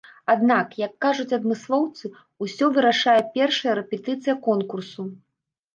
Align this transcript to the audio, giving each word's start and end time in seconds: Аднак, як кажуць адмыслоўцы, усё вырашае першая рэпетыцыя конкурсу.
Аднак, 0.33 0.67
як 0.85 0.93
кажуць 1.05 1.33
адмыслоўцы, 1.37 2.05
усё 2.47 2.73
вырашае 2.79 3.19
першая 3.37 3.73
рэпетыцыя 3.83 4.41
конкурсу. 4.51 5.01